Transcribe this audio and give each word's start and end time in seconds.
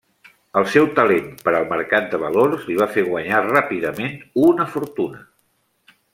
El 0.59 0.63
seu 0.75 0.87
talent 0.99 1.27
per 1.47 1.53
al 1.59 1.67
mercat 1.73 2.07
de 2.13 2.21
valors 2.23 2.65
li 2.71 2.79
va 2.81 2.87
fer 2.95 3.03
guanyar 3.11 3.43
ràpidament 3.51 4.17
una 4.47 4.69
fortuna. 4.77 5.23